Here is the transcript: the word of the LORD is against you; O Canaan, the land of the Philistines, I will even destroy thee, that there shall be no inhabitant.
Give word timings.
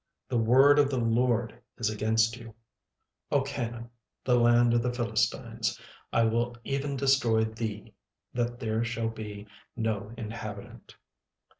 the 0.29 0.37
word 0.39 0.79
of 0.79 0.89
the 0.89 0.97
LORD 0.97 1.61
is 1.77 1.91
against 1.91 2.35
you; 2.35 2.55
O 3.31 3.41
Canaan, 3.41 3.91
the 4.23 4.33
land 4.33 4.73
of 4.73 4.81
the 4.81 4.91
Philistines, 4.91 5.79
I 6.11 6.23
will 6.23 6.57
even 6.63 6.95
destroy 6.97 7.43
thee, 7.45 7.93
that 8.33 8.59
there 8.59 8.83
shall 8.83 9.09
be 9.09 9.45
no 9.75 10.11
inhabitant. 10.17 10.95